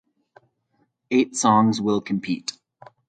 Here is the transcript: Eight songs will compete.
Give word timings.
Eight 1.11 1.35
songs 1.35 1.79
will 1.79 2.01
compete. 2.01 2.53